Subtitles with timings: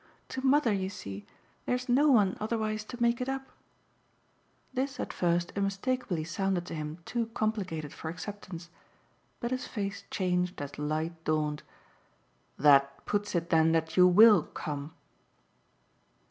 [0.29, 1.27] To mother, you see,
[1.67, 3.51] there's no one otherwise to make it up."
[4.73, 8.71] This at first unmistakeably sounded to him too complicated for acceptance.
[9.41, 11.61] But his face changed as light dawned.
[12.57, 14.95] "That puts it then that you WILL come?"